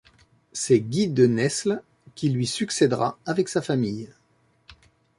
[0.51, 1.83] C'est Guy de Nesles
[2.15, 4.09] qui lui succèdera, avec sa famille.